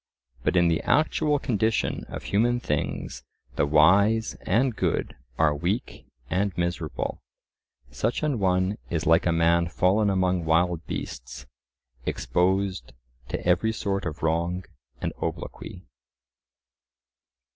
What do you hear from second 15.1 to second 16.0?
obloquy.